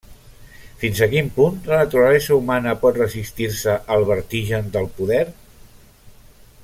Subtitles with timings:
[0.83, 5.23] Fins a quin punt la naturalesa humana pot resistir-se al vertigen del poder?